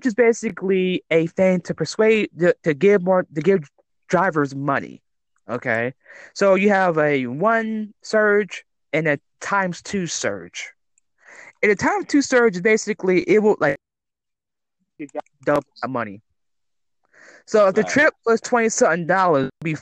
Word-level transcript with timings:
which 0.00 0.06
is 0.06 0.14
basically 0.14 1.04
a 1.10 1.26
thing 1.26 1.60
to 1.60 1.74
persuade 1.74 2.30
to, 2.38 2.56
to 2.62 2.72
give 2.72 3.02
more 3.02 3.26
to 3.34 3.42
give 3.42 3.70
drivers 4.08 4.54
money. 4.54 5.02
Okay, 5.46 5.92
so 6.32 6.54
you 6.54 6.70
have 6.70 6.96
a 6.96 7.26
one 7.26 7.92
surge 8.00 8.64
and 8.94 9.06
a 9.06 9.18
times 9.42 9.82
two 9.82 10.06
surge. 10.06 10.70
And 11.62 11.70
a 11.70 11.76
times 11.76 12.06
two 12.08 12.22
surge 12.22 12.56
is 12.56 12.62
basically 12.62 13.28
it 13.28 13.42
will 13.42 13.58
like 13.60 13.76
double 15.44 15.64
the 15.82 15.88
money. 15.88 16.22
So 17.44 17.68
if 17.68 17.74
the 17.74 17.84
trip 17.84 18.14
was 18.24 18.40
twenty 18.40 18.70
something 18.70 19.06
dollars, 19.06 19.50
be 19.62 19.76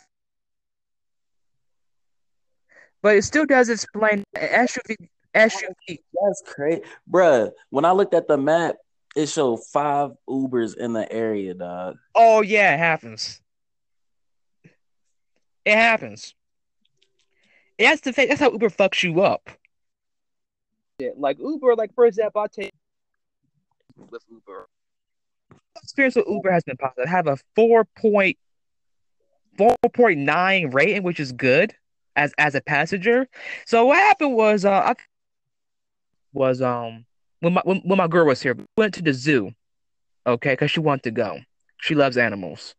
but 3.03 3.15
it 3.15 3.23
still 3.23 3.47
does 3.47 3.69
explain 3.69 4.25
SUV 4.37 4.97
SUV. 5.33 6.01
That's 6.21 6.43
crazy, 6.45 6.83
bruh. 7.09 7.53
When 7.71 7.85
I 7.85 7.93
looked 7.93 8.15
at 8.15 8.27
the 8.27 8.37
map, 8.37 8.79
it 9.19 9.29
showed 9.29 9.65
five 9.73 10.13
Ubers 10.29 10.77
in 10.77 10.93
the 10.93 11.11
area, 11.13 11.53
dog. 11.53 11.97
Oh 12.15 12.41
yeah, 12.41 12.75
it 12.75 12.79
happens. 12.79 13.41
It 15.65 15.75
happens. 15.75 16.35
That's 17.81 18.01
the 18.01 18.13
that's 18.13 18.39
how 18.39 18.53
Uber 18.53 18.71
fucks 18.71 19.03
you 19.03 19.23
up. 19.23 19.51
Yeah, 21.01 21.11
like 21.17 21.41
Uber, 21.41 21.75
like 21.75 21.93
for 21.97 22.07
example, 22.07 22.43
I 22.43 22.47
take 22.47 22.73
with 23.97 24.23
Uber. 24.31 24.69
Experience 25.83 26.15
with 26.15 26.27
Uber 26.29 26.53
has 26.53 26.63
been 26.63 26.77
positive. 26.77 27.07
I 27.07 27.11
have 27.11 27.27
a 27.27 27.39
four 27.57 27.87
point 28.01 28.39
four 29.57 29.75
point 29.95 30.21
nine 30.21 30.71
rating, 30.71 31.03
which 31.03 31.19
is 31.19 31.33
good 31.33 31.75
as 32.15 32.33
as 32.39 32.55
a 32.55 32.61
passenger. 32.61 33.27
So 33.67 33.87
what 33.87 33.99
happened 33.99 34.35
was 34.35 34.65
uh 34.65 34.71
I 34.71 34.95
was 36.33 36.63
um 36.63 37.05
when 37.41 37.55
my 37.55 37.63
when, 37.65 37.79
when 37.79 37.99
my 37.99 38.09
girl 38.09 38.27
was 38.27 38.43
here, 38.43 38.55
we 38.55 38.65
went 38.77 38.95
to 38.95 39.03
the 39.03 39.13
zoo, 39.13 39.53
okay, 40.27 40.53
because 40.53 40.71
she 40.71 40.81
wanted 40.81 41.05
to 41.05 41.11
go. 41.11 41.39
She 41.81 41.95
loves 41.95 42.17
animals. 42.17 42.75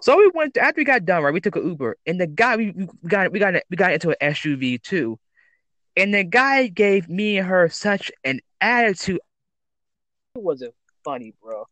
So 0.00 0.16
we 0.16 0.30
went 0.34 0.54
to, 0.54 0.60
after 0.60 0.80
we 0.80 0.84
got 0.84 1.04
done, 1.04 1.22
right? 1.22 1.32
We 1.32 1.40
took 1.40 1.56
an 1.56 1.66
Uber, 1.66 1.96
and 2.06 2.20
the 2.20 2.26
guy 2.26 2.56
we, 2.56 2.72
we 3.02 3.08
got 3.08 3.30
we 3.30 3.38
got 3.38 3.54
we 3.70 3.76
got 3.76 3.92
into 3.92 4.10
an 4.10 4.16
SUV 4.34 4.82
too, 4.82 5.18
and 5.96 6.12
the 6.12 6.24
guy 6.24 6.66
gave 6.66 7.08
me 7.08 7.38
and 7.38 7.46
her 7.46 7.68
such 7.68 8.10
an 8.24 8.40
attitude. 8.60 9.20
It 10.34 10.42
wasn't 10.42 10.74
funny, 11.04 11.34
bro. 11.42 11.66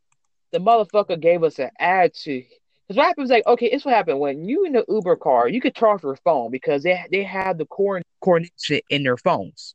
The 0.53 0.59
motherfucker 0.59 1.21
gave 1.21 1.43
us 1.43 1.59
an 1.59 1.71
attitude. 1.79 2.45
Because 2.87 2.97
what 2.97 3.07
happens, 3.07 3.29
like, 3.29 3.47
okay, 3.47 3.67
it's 3.67 3.85
what 3.85 3.95
happened 3.95 4.19
when 4.19 4.49
you 4.49 4.65
in 4.65 4.73
the 4.73 4.85
Uber 4.89 5.17
car, 5.17 5.47
you 5.47 5.61
could 5.61 5.75
charge 5.75 6.03
your 6.03 6.17
phone 6.17 6.51
because 6.51 6.85
they 6.85 7.05
they 7.11 7.23
have 7.23 7.59
the 7.59 7.67
corn 7.67 8.03
coordination 8.21 8.81
in 8.89 9.03
their 9.03 9.19
phones. 9.19 9.75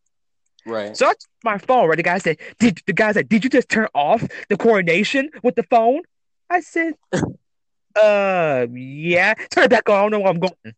Right. 0.66 0.96
So 0.96 1.08
I 1.08 1.10
took 1.10 1.30
my 1.44 1.58
phone, 1.58 1.88
right? 1.88 1.98
The 1.98 2.04
guy 2.04 2.18
said, 2.18 2.38
Did 2.60 2.82
the 2.86 2.94
guy 2.94 3.12
said, 3.12 3.30
Did 3.30 3.44
you 3.44 3.50
just 3.50 3.70
turn 3.70 3.88
off 3.94 4.24
the 4.50 4.58
coordination 4.58 5.30
with 5.44 5.56
the 5.56 5.64
phone? 5.64 6.02
I 6.50 6.62
said, 6.62 6.94
Uh 7.96 8.68
yeah. 8.74 9.34
Turn 9.50 9.66
it 9.66 9.70
back 9.70 9.90
on, 9.90 9.96
I 9.96 10.02
don't 10.02 10.12
know 10.12 10.20
where 10.20 10.30
I'm 10.30 10.40
going. 10.40 10.76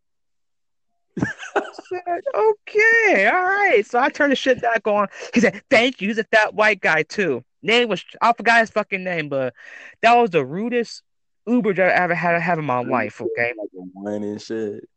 I 1.17 1.23
said, 1.89 2.21
okay, 2.35 3.27
all 3.27 3.43
right. 3.43 3.85
So 3.85 3.99
I 3.99 4.09
turned 4.09 4.31
the 4.31 4.35
shit 4.35 4.61
back 4.61 4.85
on. 4.87 5.07
He 5.33 5.39
said, 5.39 5.61
Thank 5.69 6.01
you. 6.01 6.07
He's 6.09 6.17
a 6.17 6.23
fat 6.25 6.53
white 6.53 6.81
guy 6.81 7.03
too. 7.03 7.43
Name 7.61 7.89
was 7.89 8.03
I 8.21 8.33
forgot 8.33 8.59
his 8.59 8.69
fucking 8.69 9.03
name, 9.03 9.29
but 9.29 9.53
that 10.01 10.13
was 10.15 10.29
the 10.31 10.45
rudest 10.45 11.01
Uber 11.47 11.73
driver 11.73 11.91
I 11.91 12.03
ever 12.03 12.15
had 12.15 12.33
to 12.33 12.39
have 12.39 12.59
in 12.59 12.65
my 12.65 12.81
life, 12.81 13.21
okay? 13.21 13.53
Like 13.57 13.69
a 13.73 14.09
and 14.09 14.41
shit. 14.41 14.87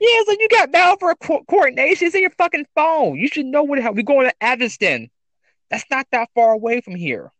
Yeah, 0.00 0.20
so 0.26 0.32
you 0.38 0.48
got 0.48 0.70
now 0.70 0.96
for 0.96 1.14
co- 1.16 1.44
coordination. 1.48 2.06
It's 2.06 2.14
in 2.16 2.22
your 2.22 2.30
fucking 2.30 2.66
phone. 2.74 3.16
You 3.16 3.28
should 3.28 3.46
know 3.46 3.62
what 3.62 3.76
the 3.76 3.82
hell. 3.82 3.94
We're 3.94 4.02
going 4.02 4.26
to 4.28 4.34
Evanston. 4.40 5.10
That's 5.70 5.84
not 5.90 6.06
that 6.12 6.28
far 6.34 6.52
away 6.52 6.80
from 6.80 6.94
here. 6.94 7.32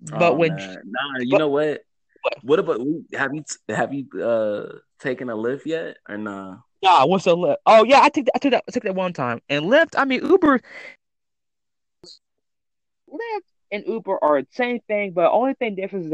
But 0.00 0.32
Oh, 0.32 0.34
when 0.34 0.54
man. 0.56 0.82
nah, 0.84 1.18
you 1.20 1.30
but- 1.30 1.38
know 1.38 1.48
what? 1.48 1.82
What? 2.22 2.38
What 2.42 2.58
about 2.58 2.80
have 3.14 3.34
you 3.34 3.44
have 3.68 3.92
you 3.92 4.22
uh 4.22 4.78
taken 4.98 5.28
a 5.28 5.36
Lyft 5.36 5.66
yet 5.66 5.98
or 6.08 6.16
nah? 6.16 6.56
nah, 6.82 7.04
what's 7.06 7.26
a 7.26 7.30
Lyft? 7.30 7.56
Oh 7.66 7.84
yeah, 7.84 8.00
I 8.00 8.08
took 8.08 8.24
that, 8.26 8.32
I 8.34 8.38
took 8.38 8.50
that 8.52 8.64
I 8.68 8.70
took 8.72 8.82
that 8.84 8.94
one 8.94 9.12
time. 9.12 9.40
And 9.50 9.66
Lyft, 9.66 9.94
I 9.96 10.04
mean 10.06 10.24
Uber, 10.24 10.60
Lyft 13.10 13.40
and 13.72 13.84
Uber 13.86 14.18
are 14.22 14.42
the 14.42 14.48
same 14.52 14.80
thing, 14.88 15.12
but 15.12 15.30
only 15.32 15.54
thing 15.54 15.74
difference 15.74 16.06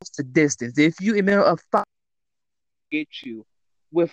is 0.00 0.10
the 0.16 0.22
distance. 0.24 0.78
If 0.78 1.00
you 1.00 1.12
in 1.12 1.18
the 1.18 1.30
middle 1.30 1.44
of 1.46 1.60
five, 1.70 1.84
get 2.90 3.08
you 3.22 3.46
with 3.92 4.12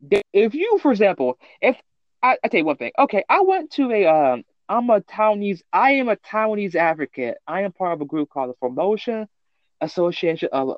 they- 0.00 0.22
If 0.32 0.54
you, 0.54 0.78
for 0.80 0.90
example, 0.90 1.38
if 1.60 1.76
I, 2.22 2.36
I 2.42 2.48
tell 2.48 2.58
you 2.58 2.64
one 2.64 2.76
thing, 2.76 2.92
okay, 2.98 3.24
I 3.28 3.40
went 3.42 3.72
to 3.72 3.90
a 3.90 4.06
um, 4.06 4.44
I'm 4.68 4.90
a 4.90 5.00
Taiwanese, 5.00 5.62
I 5.72 5.92
am 5.92 6.08
a 6.08 6.16
Taiwanese 6.16 6.74
advocate. 6.74 7.38
I 7.46 7.62
am 7.62 7.72
part 7.72 7.94
of 7.94 8.00
a 8.00 8.04
group 8.04 8.28
called 8.28 8.50
the 8.50 8.54
Formosan 8.60 9.26
Association 9.80 10.48
of, 10.52 10.76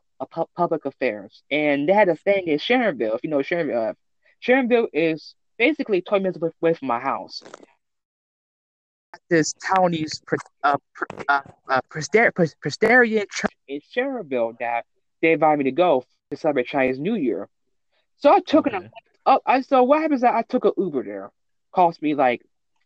Public 0.57 0.85
Affairs, 0.85 1.43
and 1.51 1.89
they 1.89 1.93
had 1.93 2.09
a 2.09 2.15
thing 2.17 2.47
in 2.47 2.59
Sharonville. 2.59 3.15
If 3.17 3.25
you 3.25 3.31
know 3.31 3.39
Sharonville, 3.39 3.91
uh, 3.91 3.95
Sharonville 4.47 4.89
is 4.93 5.35
basically 5.59 6.03
20 6.03 6.23
minutes 6.23 6.39
away- 6.61 6.75
from 6.75 6.89
my 6.89 7.01
house. 7.01 7.43
This 9.29 9.55
Taiwanese 9.55 10.21
uh, 10.63 10.77
uh, 11.29 11.41
uh, 11.69 11.81
Pres- 11.89 12.09
Presbyterian 12.61 13.27
church 13.31 13.51
in 13.67 13.81
Sharonville 13.81 14.59
that 14.61 14.85
they 15.21 15.33
invited 15.33 15.59
me 15.59 15.65
to 15.65 15.73
go 15.73 16.05
to 16.31 16.37
celebrate 16.37 16.67
Chinese 16.67 16.99
New 16.99 17.15
Year. 17.15 17.49
So 18.19 18.33
I 18.33 18.41
took 18.41 18.67
an 18.67 18.75
Okay. 18.75 18.89
Oh, 19.27 19.41
I 19.45 19.61
so 19.61 19.83
what 19.83 20.01
happens? 20.01 20.23
That 20.23 20.35
I 20.35 20.43
took 20.43 20.65
an 20.65 20.73
Uber 20.77 21.03
there, 21.03 21.31
cost 21.73 22.01
me 22.01 22.15
like 22.15 22.43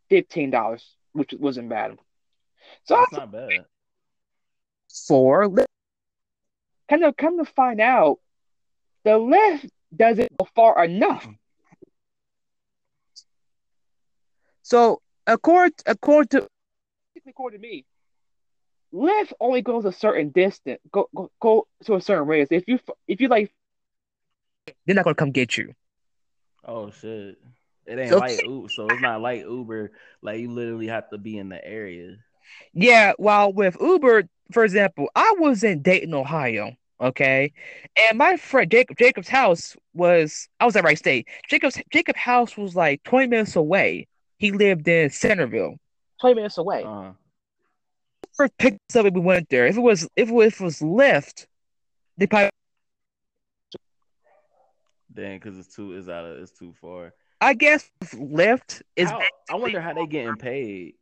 fifteen 0.08 0.50
dollars, 0.50 0.84
which 1.12 1.32
wasn't 1.38 1.68
bad. 1.68 1.96
So 2.84 2.96
I 2.96 3.04
not 3.12 3.30
bad. 3.30 3.64
for 5.06 5.48
kind 6.88 7.04
of 7.04 7.16
come 7.16 7.38
to 7.38 7.44
find 7.44 7.80
out, 7.80 8.18
the 9.04 9.10
Lyft 9.10 9.68
doesn't 9.94 10.36
go 10.36 10.48
far 10.54 10.84
enough. 10.84 11.26
So 14.62 15.00
according 15.26 15.74
according 15.86 16.28
to 16.40 16.48
according 17.26 17.60
to 17.60 17.66
me, 17.66 17.84
Lyft 18.94 19.32
only 19.40 19.60
goes 19.60 19.84
a 19.84 19.92
certain 19.92 20.28
distance, 20.30 20.80
go 20.92 21.08
go 21.14 21.30
go 21.40 21.66
to 21.84 21.96
a 21.96 22.00
certain 22.00 22.26
radius. 22.28 22.48
If 22.52 22.68
you 22.68 22.78
if 23.08 23.20
you 23.20 23.28
like, 23.28 23.52
they're 24.86 24.94
not 24.94 25.04
gonna 25.04 25.14
come 25.16 25.32
get 25.32 25.56
you. 25.58 25.74
Oh 26.64 26.90
shit. 26.90 27.36
It 27.86 27.98
ain't 27.98 28.10
So- 28.10 28.18
like 28.18 28.40
Uber, 28.42 28.68
so 28.68 28.86
it's 28.86 29.02
not 29.02 29.20
like 29.20 29.40
Uber. 29.42 29.92
Like 30.22 30.38
you 30.40 30.50
literally 30.50 30.86
have 30.86 31.10
to 31.10 31.18
be 31.18 31.36
in 31.38 31.48
the 31.48 31.62
area. 31.66 32.16
Yeah, 32.72 33.12
while 33.18 33.52
with 33.52 33.76
Uber, 33.80 34.24
for 34.52 34.64
example, 34.64 35.08
I 35.14 35.34
was 35.38 35.64
in 35.64 35.82
Dayton, 35.82 36.14
Ohio, 36.14 36.72
okay, 37.00 37.52
and 38.08 38.16
my 38.16 38.36
friend 38.36 38.70
Jacob 38.70 38.96
Jacob's 38.96 39.28
house 39.28 39.76
was 39.92 40.48
I 40.60 40.66
was 40.66 40.76
at 40.76 40.84
Wright 40.84 40.96
State. 40.98 41.26
Jacob's 41.48 41.78
Jacob 41.90 42.16
house 42.16 42.56
was 42.56 42.76
like 42.76 43.02
20 43.02 43.26
minutes 43.26 43.56
away. 43.56 44.06
He 44.38 44.52
lived 44.52 44.86
in 44.88 45.10
Centerville, 45.10 45.76
20 46.20 46.34
minutes 46.36 46.58
away. 46.58 46.84
Uh, 46.84 47.12
First 48.36 48.56
picked 48.58 48.78
us 48.90 48.96
up 48.96 49.06
and 49.06 49.14
we 49.14 49.20
went 49.20 49.48
there. 49.48 49.66
If 49.66 49.76
it 49.76 49.80
was 49.80 50.08
if 50.16 50.28
it 50.28 50.32
was, 50.34 50.46
if 50.54 50.60
it 50.60 50.64
was 50.64 50.78
Lyft, 50.80 51.46
they 52.18 52.26
probably 52.26 52.50
then 55.10 55.38
because 55.38 55.58
it's 55.58 55.74
too 55.74 55.92
it's 55.92 56.08
out 56.08 56.24
of 56.24 56.38
it's 56.38 56.52
too 56.52 56.74
far. 56.80 57.14
I 57.40 57.54
guess 57.54 57.90
Lyft 58.14 58.82
is 58.96 59.10
How- 59.10 59.20
I 59.50 59.54
wonder 59.56 59.80
how 59.80 59.92
they 59.94 60.06
getting 60.06 60.36
paid. 60.36 60.94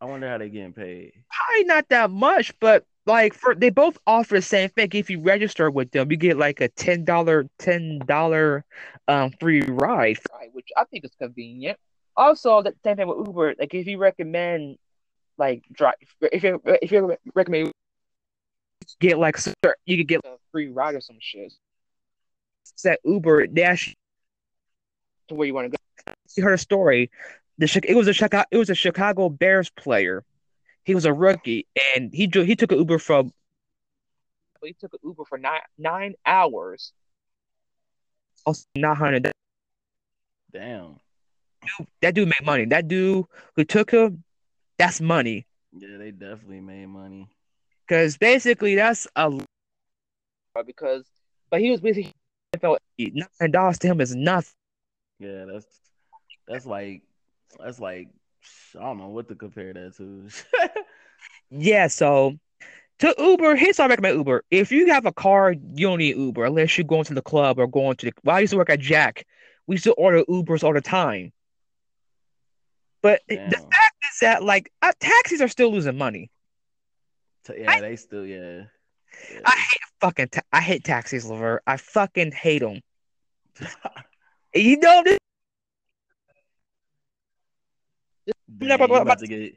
I 0.00 0.04
wonder 0.04 0.28
how 0.28 0.38
they 0.38 0.48
getting 0.48 0.72
paid. 0.72 1.12
probably 1.30 1.64
not 1.64 1.88
that 1.88 2.10
much, 2.10 2.52
but 2.60 2.84
like 3.06 3.34
for 3.34 3.54
they 3.54 3.70
both 3.70 3.98
offer 4.06 4.36
the 4.36 4.42
same 4.42 4.68
thing. 4.68 4.90
If 4.92 5.10
you 5.10 5.20
register 5.20 5.70
with 5.70 5.90
them, 5.90 6.10
you 6.10 6.16
get 6.16 6.36
like 6.36 6.60
a 6.60 6.68
ten 6.68 7.04
dollar 7.04 7.48
ten 7.58 8.00
dollar 8.06 8.64
um 9.08 9.32
free 9.40 9.62
ride, 9.62 10.18
which 10.52 10.68
I 10.76 10.84
think 10.84 11.04
is 11.04 11.14
convenient. 11.20 11.78
Also, 12.16 12.62
the 12.62 12.74
same 12.84 12.96
thing 12.96 13.08
with 13.08 13.26
Uber. 13.26 13.54
Like 13.58 13.74
if 13.74 13.86
you 13.86 13.98
recommend 13.98 14.76
like 15.38 15.64
drive, 15.72 15.94
if 16.20 16.42
you 16.42 16.60
if 16.64 16.92
you 16.92 17.16
recommend 17.34 17.72
get 19.00 19.18
like 19.18 19.36
you 19.86 19.96
could 19.96 20.08
get 20.08 20.20
a 20.24 20.36
free 20.52 20.68
ride 20.68 20.94
or 20.94 21.00
some 21.00 21.18
shit. 21.20 21.52
Set 22.64 23.00
Uber 23.04 23.46
dash 23.46 23.94
to 25.28 25.34
where 25.34 25.46
you 25.46 25.54
want 25.54 25.72
to 25.72 25.78
go. 26.06 26.12
You 26.36 26.42
heard 26.42 26.54
a 26.54 26.58
story. 26.58 27.10
The 27.58 27.80
it 27.88 27.94
was 27.94 28.08
a 28.08 28.12
Chicago 28.12 28.46
it 28.50 28.58
was 28.58 28.70
a 28.70 28.74
Chicago 28.74 29.28
Bears 29.28 29.70
player. 29.70 30.24
He 30.84 30.94
was 30.94 31.04
a 31.04 31.12
rookie, 31.12 31.66
and 31.94 32.12
he 32.14 32.26
dro- 32.26 32.44
he 32.44 32.56
took 32.56 32.72
an 32.72 32.78
Uber 32.78 32.98
from 32.98 33.32
he 34.62 34.72
took 34.74 34.92
an 34.94 35.00
Uber 35.04 35.24
for 35.24 35.38
nine 35.38 35.60
nine 35.76 36.14
hours. 36.24 36.92
Also, 38.46 38.64
nine 38.76 38.96
hundred. 38.96 39.32
Damn. 40.52 40.96
That 42.00 42.14
dude 42.14 42.28
made 42.28 42.46
money. 42.46 42.64
That 42.64 42.88
dude 42.88 43.26
who 43.54 43.64
took 43.64 43.90
him, 43.90 44.24
that's 44.78 45.00
money. 45.00 45.46
Yeah, 45.72 45.98
they 45.98 46.10
definitely 46.10 46.60
made 46.60 46.86
money. 46.86 47.28
Because 47.86 48.16
basically, 48.16 48.74
that's 48.74 49.06
a 49.16 49.40
because, 50.66 51.04
but 51.50 51.60
he 51.60 51.70
was 51.70 51.80
basically 51.80 52.14
nine 52.60 53.50
dollars 53.50 53.78
to 53.78 53.86
him 53.86 54.00
is 54.00 54.14
nothing. 54.14 54.52
Yeah, 55.18 55.44
that's 55.50 55.66
that's 56.46 56.66
like 56.66 57.02
that's 57.58 57.78
like 57.78 58.08
I 58.78 58.82
don't 58.82 58.98
know 58.98 59.08
what 59.08 59.28
to 59.28 59.34
compare 59.34 59.72
that 59.72 59.96
to. 59.96 60.28
Yeah, 61.50 61.86
so 61.86 62.38
to 62.98 63.14
Uber, 63.18 63.56
here's 63.56 63.78
how 63.78 63.84
I 63.84 63.88
recommend 63.88 64.18
Uber. 64.18 64.44
If 64.50 64.70
you 64.70 64.92
have 64.92 65.06
a 65.06 65.12
car, 65.12 65.52
you 65.52 65.86
don't 65.86 65.98
need 65.98 66.16
Uber 66.16 66.44
unless 66.44 66.76
you're 66.76 66.84
going 66.84 67.04
to 67.04 67.14
the 67.14 67.22
club 67.22 67.58
or 67.58 67.66
going 67.66 67.96
to 67.96 68.06
the. 68.06 68.12
Well, 68.24 68.36
I 68.36 68.40
used 68.40 68.50
to 68.52 68.56
work 68.56 68.70
at 68.70 68.80
Jack. 68.80 69.26
We 69.66 69.74
used 69.74 69.84
to 69.84 69.92
order 69.92 70.24
Ubers 70.24 70.62
all 70.62 70.72
the 70.72 70.80
time. 70.80 71.32
But 73.02 73.22
Damn. 73.28 73.48
the 73.48 73.56
fact 73.56 73.87
is 74.12 74.18
that 74.20 74.42
like 74.42 74.70
uh, 74.82 74.92
taxis 75.00 75.40
are 75.40 75.48
still 75.48 75.72
losing 75.72 75.96
money. 75.98 76.30
Yeah, 77.56 77.80
they 77.80 77.96
still 77.96 78.26
yeah. 78.26 78.64
Yeah. 79.32 79.40
I 79.46 79.50
hate 79.52 79.80
fucking. 80.00 80.28
Ta- 80.28 80.42
I 80.52 80.60
hate 80.60 80.84
taxis, 80.84 81.24
Lever. 81.24 81.62
I 81.66 81.76
fucking 81.78 82.32
hate 82.32 82.60
them. 82.60 82.80
You 84.54 84.78
know 84.78 85.02
this. 85.04 85.18
Damn, 88.58 88.68
never- 88.68 88.86
you 88.86 88.94
about 88.94 89.18
to 89.18 89.26
get 89.26 89.40
you 89.40 89.52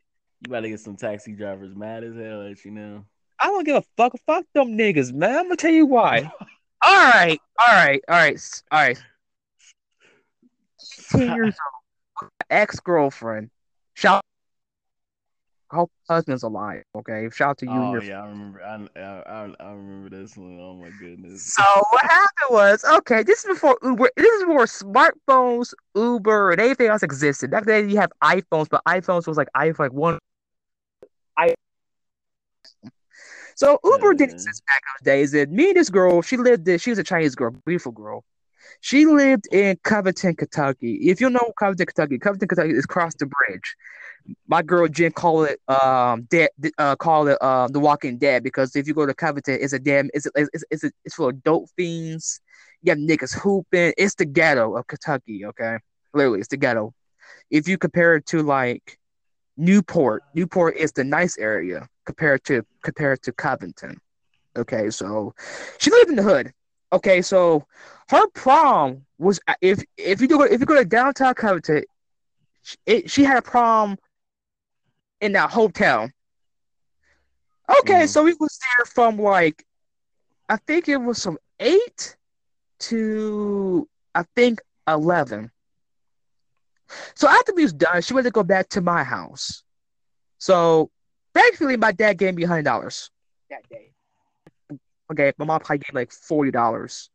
about 0.48 0.62
to 0.62 0.70
get 0.70 0.80
some 0.80 0.96
taxi 0.98 1.32
drivers 1.34 1.76
mad 1.76 2.04
as 2.04 2.16
hell 2.16 2.46
at 2.48 2.64
you 2.66 2.72
now. 2.72 3.06
I 3.40 3.46
don't 3.48 3.64
give 3.66 3.78
a 3.78 3.84
fuck. 3.98 4.14
Fuck 4.26 4.46
them 4.54 4.78
niggas, 4.78 5.14
man. 5.14 5.38
I'm 5.38 5.44
gonna 5.46 5.56
tell 5.56 5.72
you 5.72 5.86
why. 5.86 6.32
all 6.86 7.10
right, 7.12 7.40
all 7.60 7.74
right, 7.74 8.02
all 8.08 8.16
right, 8.16 8.62
all 8.72 8.80
right. 8.80 9.04
18 11.14 11.34
years 11.36 11.56
old, 12.22 12.32
ex 12.50 12.80
girlfriend. 12.80 13.50
Shout. 13.94 14.22
Her 15.72 15.86
husband's 16.10 16.44
alive. 16.44 16.84
Okay, 16.96 17.30
shout 17.32 17.52
out 17.52 17.58
to 17.60 17.66
you. 17.66 17.72
Oh 17.72 18.02
yeah, 18.02 18.24
I 18.24 18.28
remember. 18.28 18.62
I, 18.62 19.00
I 19.00 19.02
I 19.02 19.56
I 19.60 19.72
remember 19.72 20.10
this 20.10 20.36
one. 20.36 20.60
Oh 20.60 20.76
my 20.76 20.90
goodness. 21.00 21.54
So 21.54 21.64
what 21.92 22.04
happened 22.04 22.50
was, 22.52 22.84
okay, 22.84 23.24
this 23.24 23.40
is 23.40 23.46
before 23.46 23.78
Uber. 23.82 24.10
This 24.18 24.34
is 24.34 24.44
before 24.44 24.66
smartphones, 24.66 25.74
Uber, 25.96 26.52
and 26.52 26.62
anything 26.62 26.88
else 26.88 27.04
existed. 27.04 27.52
Back 27.52 27.66
then, 27.66 27.90
you 27.90 27.98
have 27.98 28.12
iPhones, 28.22 28.68
but 28.70 28.82
iPhones 28.86 29.28
was 29.28 29.38
like 29.38 29.48
iPhone 29.56 29.80
like 29.80 29.94
one. 29.94 30.20
I. 31.38 31.56
So 33.56 33.80
Uber 33.84 34.14
Yeah, 34.14 34.18
didn't 34.18 34.32
exist 34.32 34.64
back 34.68 34.82
in 34.82 35.06
those 35.06 35.06
days. 35.14 35.34
And 35.34 35.52
me 35.54 35.70
and 35.70 35.78
this 35.78 35.90
girl, 35.90 36.22
she 36.22 36.36
lived. 36.36 36.66
This, 36.66 36.82
she 36.82 36.90
was 36.90 37.00
a 37.00 37.04
Chinese 37.04 37.36
girl, 37.36 37.52
beautiful 37.66 37.94
girl. 37.94 38.24
She 38.82 39.06
lived 39.06 39.48
in 39.52 39.78
Covington, 39.84 40.36
Kentucky. 40.36 40.96
If 41.10 41.22
you 41.22 41.30
know 41.30 41.52
Covington, 41.58 41.86
Kentucky, 41.86 42.20
Covington, 42.20 42.48
Kentucky 42.48 42.72
is 42.72 42.86
across 42.86 43.14
the 43.16 43.28
bridge. 43.28 43.76
My 44.48 44.62
girl 44.62 44.88
Jen 44.88 45.12
call 45.12 45.44
it 45.44 45.60
um 45.68 46.24
dead 46.30 46.50
uh 46.78 46.96
call 46.96 47.28
it 47.28 47.42
um 47.42 47.72
the 47.72 47.80
Walking 47.80 48.18
Dead 48.18 48.44
because 48.44 48.76
if 48.76 48.88
you 48.88 48.94
go 48.94 49.06
to 49.06 49.14
Covington, 49.14 49.58
it's 49.60 49.74
a 49.74 49.80
damn 49.80 50.10
it's 50.14 50.28
it's 50.36 50.64
it's, 50.70 50.84
it's 51.06 51.16
full 51.16 51.30
of 51.30 51.44
dope 51.44 51.70
fiends. 51.76 52.40
You 52.84 52.92
have 52.92 53.00
niggas 53.00 53.38
hooping. 53.38 53.94
It's 53.98 54.16
the 54.16 54.26
ghetto 54.26 54.76
of 54.76 54.88
Kentucky. 54.88 55.46
Okay, 55.46 55.78
literally, 56.14 56.40
it's 56.40 56.50
the 56.50 56.58
ghetto. 56.58 56.94
If 57.50 57.68
you 57.68 57.78
compare 57.78 58.16
it 58.16 58.26
to 58.28 58.44
like 58.44 58.98
Newport, 59.58 60.24
Newport 60.36 60.78
is 60.78 60.92
the 60.92 61.04
nice 61.04 61.38
area 61.38 61.88
compared 62.06 62.44
to 62.46 62.64
compared 62.84 63.22
to 63.24 63.32
Covington. 63.32 63.98
Okay, 64.58 64.90
so 64.90 65.34
she 65.80 65.92
lived 65.92 66.10
in 66.10 66.16
the 66.16 66.24
hood. 66.24 66.52
Okay, 66.94 67.22
so 67.22 67.66
her 68.10 68.28
prom 68.34 69.06
was 69.18 69.40
if 69.62 69.82
if 69.98 70.22
you 70.22 70.28
go 70.28 70.42
if 70.44 70.60
you 70.60 70.66
go 70.66 70.76
to 70.76 70.86
downtown 70.86 71.34
Covington, 71.34 71.84
it, 72.86 73.10
she 73.10 73.24
had 73.24 73.38
a 73.38 73.42
prom 73.42 73.98
in 75.22 75.32
that 75.34 75.52
hotel. 75.52 76.10
Okay, 77.80 78.04
Mhm. 78.04 78.10
so 78.10 78.24
we 78.24 78.34
was 78.40 78.60
there 78.78 78.86
from 78.86 79.18
like 79.18 79.66
I 80.50 80.58
think 80.58 80.90
it 80.90 80.98
was 80.98 81.24
from 81.24 81.38
eight 81.60 82.18
to 82.80 83.88
I 84.14 84.24
think 84.36 84.60
eleven. 84.88 85.52
So 87.16 87.30
after 87.30 87.54
we 87.56 87.64
was 87.64 87.72
done, 87.74 88.02
she 88.02 88.14
wanted 88.14 88.26
to 88.26 88.32
go 88.32 88.44
back 88.44 88.68
to 88.70 88.82
my 88.82 89.04
house. 89.04 89.64
So 90.40 90.92
thankfully 91.34 91.78
my 91.78 91.94
dad 91.94 92.18
gave 92.18 92.36
me 92.36 92.44
hundred 92.44 92.64
dollars 92.64 93.10
that 93.50 93.68
day. 93.70 93.94
Okay, 95.12 95.34
my 95.38 95.46
mom 95.46 95.60
probably 95.60 95.80
gave 95.80 95.94
like 95.94 96.12
forty 96.12 96.52
dollars. 96.52 97.10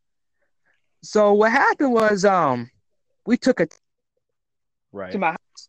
So 1.02 1.32
what 1.32 1.50
happened 1.50 1.92
was 1.92 2.24
um 2.24 2.70
we 3.24 3.36
took 3.36 3.60
a 3.60 3.68
Right. 4.92 5.12
to 5.12 5.18
my 5.18 5.30
house. 5.30 5.68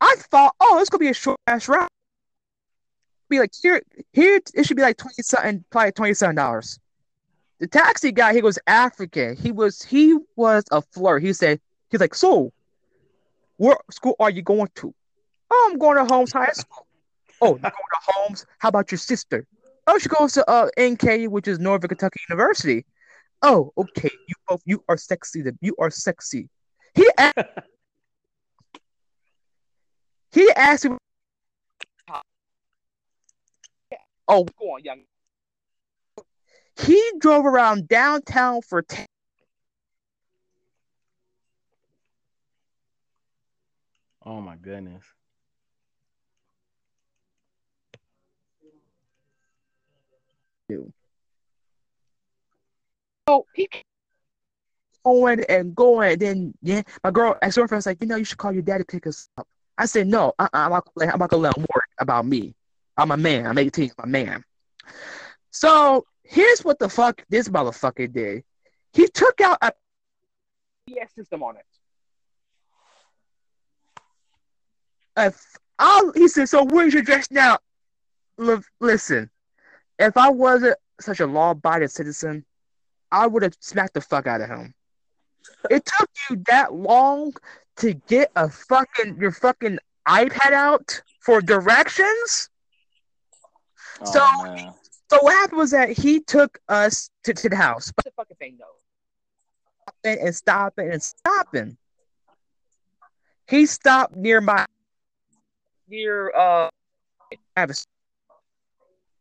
I 0.00 0.14
thought, 0.30 0.54
oh, 0.60 0.78
it's 0.78 0.90
gonna 0.90 1.00
be 1.00 1.08
a 1.08 1.14
short 1.14 1.38
ass 1.46 1.68
route. 1.68 1.88
Be 3.28 3.38
like 3.38 3.52
here, 3.60 3.82
here 4.12 4.40
it 4.54 4.66
should 4.66 4.76
be 4.76 4.82
like 4.82 4.96
twenty 4.96 5.22
something, 5.22 5.64
probably 5.70 5.92
twenty 5.92 6.14
seven 6.14 6.36
dollars. 6.36 6.78
The 7.58 7.66
taxi 7.66 8.12
guy, 8.12 8.34
he 8.34 8.42
was 8.42 8.58
African. 8.66 9.36
He 9.36 9.52
was 9.52 9.82
he 9.82 10.18
was 10.36 10.64
a 10.70 10.82
flirt. 10.82 11.22
He 11.22 11.32
said 11.32 11.60
he's 11.90 12.00
like, 12.00 12.14
so, 12.14 12.52
what 13.56 13.80
school 13.90 14.16
are 14.20 14.30
you 14.30 14.42
going 14.42 14.68
to? 14.76 14.94
Oh, 15.50 15.68
I'm 15.70 15.78
going 15.78 15.96
to 15.96 16.04
Holmes 16.04 16.32
High 16.32 16.52
School. 16.52 16.86
Oh, 17.40 17.48
you're 17.48 17.56
going 17.58 17.72
to 17.72 18.12
Holmes? 18.12 18.46
How 18.58 18.68
about 18.68 18.90
your 18.90 18.98
sister? 18.98 19.46
Oh, 19.86 19.98
she 19.98 20.08
goes 20.08 20.32
to 20.34 20.48
uh 20.50 20.68
NK, 20.78 21.30
which 21.30 21.48
is 21.48 21.58
Northern 21.58 21.88
Kentucky 21.88 22.20
University. 22.28 22.84
Oh, 23.42 23.72
okay. 23.76 24.10
You 24.28 24.34
both 24.48 24.62
you 24.64 24.82
are 24.88 24.96
sexy. 24.96 25.42
Then 25.42 25.58
you 25.60 25.74
are 25.78 25.90
sexy. 25.90 26.48
He 26.94 27.08
asked, 27.18 27.38
he 30.32 30.50
asked 30.56 30.84
me. 30.86 30.96
Oh, 34.28 34.44
go 34.58 34.74
on, 34.74 34.82
young. 34.82 35.02
He 36.80 37.00
drove 37.20 37.46
around 37.46 37.88
downtown 37.88 38.60
for 38.62 38.82
ten. 38.82 39.06
oh 44.26 44.40
my 44.40 44.56
goodness. 44.56 45.04
So 53.28 53.46
he 53.54 53.68
going 55.04 55.44
and 55.48 55.74
going. 55.74 56.18
Then 56.18 56.54
yeah, 56.62 56.82
my 57.04 57.10
girl, 57.10 57.36
ex 57.42 57.56
girlfriend 57.56 57.78
was 57.78 57.86
like, 57.86 57.98
you 58.00 58.06
know, 58.06 58.16
you 58.16 58.24
should 58.24 58.38
call 58.38 58.52
your 58.52 58.62
daddy 58.62 58.84
to 58.84 58.86
pick 58.86 59.06
us 59.06 59.28
up. 59.38 59.46
I 59.78 59.86
said, 59.86 60.06
no, 60.06 60.32
uh-uh, 60.38 60.48
I'm 60.52 60.70
not, 60.70 60.88
I'm 61.00 61.18
not 61.18 61.30
gonna 61.30 61.42
let 61.42 61.56
him 61.56 61.66
worry 61.72 61.82
about 62.00 62.26
me. 62.26 62.54
I'm 62.96 63.10
a 63.10 63.16
man. 63.16 63.46
I'm 63.46 63.58
18. 63.58 63.92
I'm 63.98 64.04
a 64.04 64.08
man. 64.08 64.44
So 65.50 66.06
here's 66.22 66.64
what 66.64 66.78
the 66.78 66.88
fuck 66.88 67.22
this 67.28 67.48
motherfucker 67.48 68.12
did. 68.12 68.42
He 68.92 69.06
took 69.08 69.40
out 69.40 69.58
a 69.60 69.72
PS 70.88 71.14
system 71.14 71.42
on 71.42 71.56
it. 71.56 71.64
If 75.18 75.42
I, 75.78 76.10
he 76.14 76.28
said, 76.28 76.48
so 76.48 76.64
where's 76.64 76.94
your 76.94 77.02
dress 77.02 77.30
now? 77.30 77.58
L- 78.38 78.62
listen, 78.80 79.30
if 79.98 80.16
I 80.16 80.30
wasn't 80.30 80.76
such 81.00 81.20
a 81.20 81.26
law-abiding 81.26 81.88
citizen, 81.88 82.44
I 83.10 83.26
would 83.26 83.42
have 83.42 83.54
smacked 83.60 83.94
the 83.94 84.00
fuck 84.00 84.26
out 84.26 84.40
of 84.40 84.48
him. 84.48 84.74
It 85.70 85.84
took 85.84 86.08
you 86.28 86.42
that 86.48 86.72
long 86.74 87.32
to 87.76 87.94
get 87.94 88.30
a 88.36 88.48
fucking 88.48 89.18
your 89.20 89.32
fucking 89.32 89.78
iPad 90.08 90.52
out 90.52 91.02
for 91.20 91.40
directions. 91.40 92.50
Oh, 94.00 94.12
So- 94.12 94.42
man. 94.44 94.74
So 95.08 95.18
what 95.22 95.34
happened 95.34 95.58
was 95.58 95.70
that 95.70 95.90
he 95.90 96.18
took 96.18 96.58
us 96.68 97.10
to, 97.22 97.32
to 97.32 97.48
the 97.48 97.54
house. 97.54 97.92
But 97.94 98.06
the 98.06 98.10
fucking 98.16 98.36
thing 98.38 98.58
though. 98.58 98.66
Stopping 100.02 100.26
and 100.26 100.34
stopping 100.34 100.90
and 100.90 101.00
stopping. 101.02 101.76
He 103.46 103.66
stopped 103.66 104.16
near 104.16 104.40
my 104.40 104.66
near 105.88 106.32
uh 106.34 106.68
I 107.32 107.60
have 107.60 107.70
a 107.70 107.74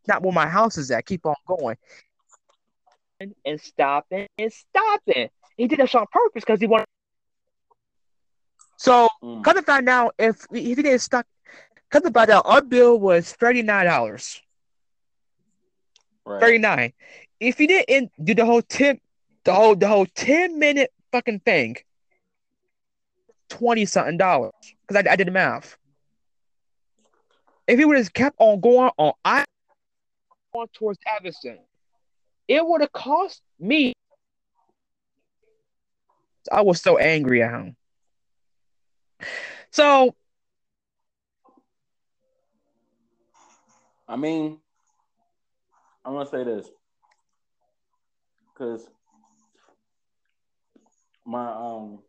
not 0.07 0.21
where 0.21 0.33
my 0.33 0.47
house 0.47 0.77
is 0.77 0.91
at. 0.91 1.05
Keep 1.05 1.25
on 1.25 1.35
going. 1.47 1.77
And, 3.19 3.33
and 3.45 3.59
stopping 3.61 4.27
and 4.37 4.51
stopping. 4.51 5.29
He 5.57 5.67
did 5.67 5.79
this 5.79 5.95
on 5.95 6.05
purpose 6.11 6.43
because 6.45 6.59
he 6.59 6.67
wanted 6.67 6.85
so 8.77 9.07
Mm. 9.23 9.43
come 9.43 9.55
to 9.55 9.61
find 9.61 9.87
out 9.89 10.15
if 10.19 10.45
if 10.51 10.77
he 10.77 10.83
didn't 10.83 10.99
stop 10.99 11.25
come 11.89 12.03
to 12.03 12.11
find 12.11 12.29
out 12.29 12.43
our 12.45 12.61
bill 12.61 12.99
was 12.99 13.31
thirty 13.33 13.61
nine 13.61 13.85
dollars. 13.85 14.41
Right. 16.25 16.39
39. 16.41 16.93
If 17.39 17.57
he 17.57 17.67
didn't 17.67 18.11
do 18.23 18.33
the 18.33 18.45
whole 18.45 18.61
10 18.61 18.99
the 19.43 19.53
whole 19.53 19.75
the 19.75 19.87
whole 19.87 20.05
10 20.05 20.59
minute 20.59 20.91
fucking 21.11 21.39
thing, 21.41 21.77
20 23.49 23.85
something 23.85 24.17
dollars. 24.17 24.51
Because 24.87 25.05
I, 25.05 25.11
I 25.11 25.15
did 25.15 25.27
the 25.27 25.31
math. 25.31 25.77
If 27.67 27.79
he 27.79 27.85
would 27.85 27.97
have 27.97 28.13
kept 28.13 28.35
on 28.39 28.59
going 28.59 28.91
on 28.97 29.13
I 29.23 29.45
on 30.55 30.67
towards 30.73 30.99
Evanston, 31.05 31.59
it 32.47 32.65
would 32.65 32.81
have 32.81 32.91
cost 32.91 33.41
me. 33.59 33.93
I 36.51 36.61
was 36.61 36.81
so 36.81 36.97
angry 36.97 37.41
at 37.41 37.51
him. 37.51 37.75
So 39.71 40.15
I 44.07 44.15
mean, 44.15 44.59
I'm 46.03 46.13
gonna 46.13 46.29
say 46.29 46.43
this 46.43 46.69
because 48.53 48.87
my 51.25 51.51
um, 51.51 51.99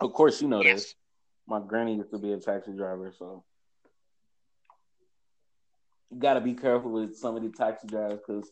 of 0.00 0.12
course 0.12 0.40
you 0.40 0.48
know 0.48 0.62
yes. 0.62 0.82
this. 0.82 0.94
My 1.46 1.60
granny 1.60 1.96
used 1.96 2.10
to 2.10 2.18
be 2.18 2.32
a 2.32 2.38
taxi 2.38 2.72
driver, 2.72 3.12
so 3.18 3.44
you 6.10 6.18
gotta 6.18 6.40
be 6.40 6.54
careful 6.54 6.90
with 6.90 7.16
some 7.16 7.36
of 7.36 7.42
the 7.42 7.50
taxi 7.50 7.86
drivers 7.86 8.20
because 8.26 8.50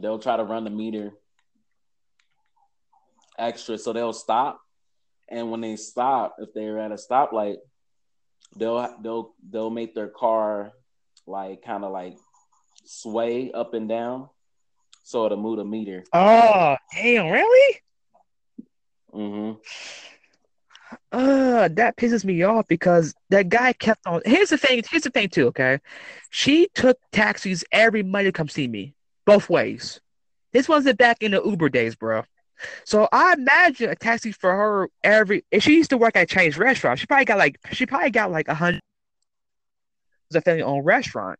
they'll 0.00 0.18
try 0.18 0.36
to 0.36 0.44
run 0.44 0.64
the 0.64 0.70
meter 0.70 1.12
extra, 3.38 3.78
so 3.78 3.92
they'll 3.92 4.12
stop. 4.12 4.60
And 5.28 5.50
when 5.50 5.60
they 5.60 5.76
stop, 5.76 6.36
if 6.38 6.52
they're 6.54 6.78
at 6.78 6.92
a 6.92 6.96
stoplight, 6.96 7.56
they'll 8.56 8.96
they'll 9.02 9.34
they'll 9.50 9.70
make 9.70 9.94
their 9.94 10.08
car 10.08 10.72
like 11.26 11.62
kind 11.62 11.84
of 11.84 11.92
like 11.92 12.16
sway 12.84 13.50
up 13.52 13.74
and 13.74 13.88
down, 13.88 14.28
so 15.02 15.26
it'll 15.26 15.38
move 15.38 15.56
the 15.58 15.64
meter. 15.64 16.04
Oh, 16.12 16.76
damn! 16.94 17.26
Really? 17.26 17.80
Mm-hmm. 19.12 19.58
Uh, 21.16 21.66
that 21.68 21.96
pisses 21.96 22.26
me 22.26 22.42
off 22.42 22.68
because 22.68 23.14
that 23.30 23.48
guy 23.48 23.72
kept 23.72 24.06
on. 24.06 24.20
Here's 24.26 24.50
the 24.50 24.58
thing. 24.58 24.82
Here's 24.90 25.04
the 25.04 25.08
thing 25.08 25.30
too. 25.30 25.46
Okay, 25.46 25.78
she 26.28 26.68
took 26.74 26.98
taxis 27.10 27.64
every 27.72 28.02
Monday 28.02 28.28
to 28.28 28.32
come 28.32 28.50
see 28.50 28.68
me, 28.68 28.94
both 29.24 29.48
ways. 29.48 29.98
This 30.52 30.68
wasn't 30.68 30.98
back 30.98 31.22
in 31.22 31.30
the 31.30 31.42
Uber 31.42 31.70
days, 31.70 31.94
bro. 31.96 32.24
So 32.84 33.08
I 33.12 33.32
imagine 33.32 33.88
a 33.88 33.94
taxi 33.94 34.30
for 34.30 34.54
her 34.54 34.90
every. 35.02 35.42
If 35.50 35.62
she 35.62 35.74
used 35.76 35.88
to 35.88 35.96
work 35.96 36.16
at 36.16 36.24
a 36.24 36.26
Chinese 36.26 36.58
restaurant, 36.58 36.98
she 36.98 37.06
probably 37.06 37.24
got 37.24 37.38
like 37.38 37.56
she 37.72 37.86
probably 37.86 38.10
got 38.10 38.30
like 38.30 38.48
a 38.48 38.54
hundred. 38.54 38.82
A 40.34 40.40
family 40.42 40.62
owned 40.62 40.84
restaurant. 40.84 41.38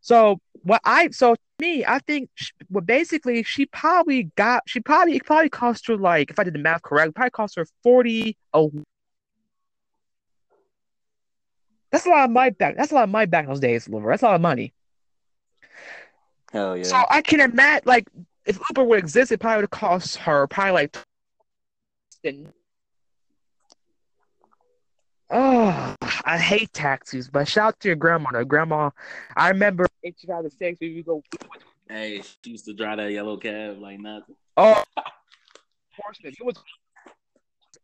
So 0.00 0.40
what 0.62 0.80
I 0.84 1.10
so 1.10 1.36
me 1.60 1.84
I 1.84 2.00
think 2.00 2.28
she, 2.34 2.50
well 2.70 2.82
basically 2.82 3.44
she 3.44 3.66
probably 3.66 4.32
got 4.34 4.64
she 4.66 4.80
probably 4.80 5.14
it 5.14 5.24
probably 5.24 5.48
cost 5.48 5.86
her 5.86 5.96
like 5.96 6.30
if 6.32 6.40
I 6.40 6.42
did 6.42 6.54
the 6.54 6.58
math 6.58 6.82
correct 6.82 7.14
probably 7.14 7.30
cost 7.30 7.54
her 7.54 7.66
forty 7.84 8.36
a. 8.52 8.66
That's 11.92 12.06
a 12.06 12.08
lot 12.08 12.24
of 12.24 12.30
my 12.30 12.50
back. 12.50 12.76
That's 12.76 12.90
a 12.90 12.94
lot 12.94 13.04
of 13.04 13.10
my 13.10 13.26
back 13.26 13.46
those 13.46 13.60
days, 13.60 13.88
Liver. 13.88 14.08
That's 14.08 14.22
a 14.22 14.26
lot 14.26 14.34
of 14.34 14.40
money. 14.40 14.72
Hell 16.50 16.76
yeah. 16.76 16.84
So 16.84 17.02
I 17.10 17.20
can 17.20 17.40
imagine 17.40 17.82
like 17.84 18.08
if 18.46 18.58
Uber 18.70 18.84
would 18.84 18.98
exist, 18.98 19.30
it 19.30 19.40
probably 19.40 19.62
would 19.62 19.70
cost 19.70 20.16
her 20.16 20.46
probably 20.46 20.72
like. 20.72 20.96
Oh, 25.30 25.94
I 26.24 26.38
hate 26.38 26.72
taxis, 26.72 27.28
but 27.28 27.48
shout 27.48 27.68
out 27.68 27.80
to 27.80 27.88
your 27.88 27.96
grandmother. 27.96 28.44
Grandma, 28.44 28.90
I 29.34 29.48
remember 29.48 29.86
in 30.02 30.12
2006 30.12 30.78
we 30.80 30.96
would 30.96 31.06
go. 31.06 31.22
hey, 31.88 32.20
she 32.20 32.50
used 32.50 32.66
to 32.66 32.74
drive 32.74 32.98
that 32.98 33.10
yellow 33.10 33.36
cab 33.36 33.78
like 33.78 33.98
nothing. 33.98 34.36
Oh, 34.56 34.82
Portsmouth. 36.00 36.34
It 36.38 36.44
was, 36.44 36.56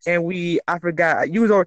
and 0.07 0.25
we 0.25 0.61
I 0.69 0.79
forgot 0.79 1.33
you 1.33 1.43
was 1.43 1.50
over. 1.50 1.67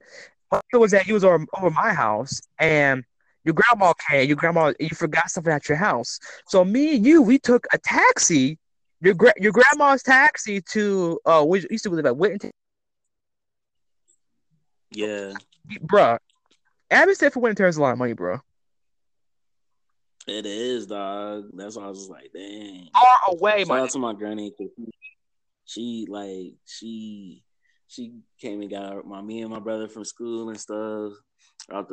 It 0.73 0.77
was 0.77 0.91
that 0.91 1.07
you 1.07 1.13
was 1.13 1.23
over, 1.23 1.45
over 1.57 1.69
my 1.69 1.93
house, 1.93 2.41
and 2.59 3.03
your 3.43 3.53
grandma 3.53 3.93
came. 3.93 4.27
Your 4.27 4.37
grandma, 4.37 4.73
you 4.79 4.89
forgot 4.89 5.29
something 5.29 5.51
at 5.53 5.69
your 5.69 5.77
house. 5.77 6.19
So 6.47 6.63
me 6.65 6.95
and 6.95 7.05
you, 7.05 7.21
we 7.21 7.39
took 7.39 7.65
a 7.73 7.77
taxi 7.77 8.57
your 9.01 9.15
gra- 9.15 9.33
your 9.37 9.51
grandma's 9.51 10.03
taxi 10.03 10.61
to 10.61 11.19
uh 11.25 11.43
we 11.45 11.65
used 11.69 11.83
to 11.83 11.89
live 11.89 12.05
at 12.05 12.15
Whittington. 12.15 12.51
Yeah, 14.91 15.33
bruh. 15.85 16.19
said 17.13 17.33
for 17.33 17.39
Winter 17.39 17.67
is 17.67 17.77
a 17.77 17.81
lot 17.81 17.93
of 17.93 17.97
money, 17.97 18.13
bro. 18.13 18.39
It 20.27 20.45
is, 20.45 20.85
dog. 20.85 21.45
That's 21.53 21.75
why 21.75 21.85
I 21.85 21.87
was 21.87 21.97
just 21.99 22.11
like, 22.11 22.31
dang. 22.33 22.89
Far 22.93 23.35
away, 23.35 23.59
Shout 23.59 23.67
money. 23.69 23.81
out 23.83 23.89
to 23.91 23.99
my 23.99 24.13
granny. 24.13 24.53
She 25.65 26.05
like 26.07 26.53
she 26.65 27.43
she 27.91 28.13
came 28.39 28.61
and 28.61 28.71
got 28.71 29.05
my 29.05 29.21
me 29.21 29.41
and 29.41 29.51
my 29.51 29.59
brother 29.59 29.87
from 29.87 30.05
school 30.05 30.49
and 30.49 30.59
stuff 30.59 31.13
out 31.71 31.87
the 31.87 31.89